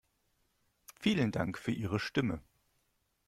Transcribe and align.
Vielen 0.99 1.31
Dank 1.31 1.59
für 1.59 1.69
Ihre 1.71 1.99
Stimme. 1.99 2.41